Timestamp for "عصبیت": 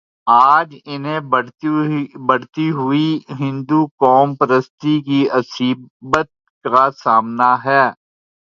5.29-6.27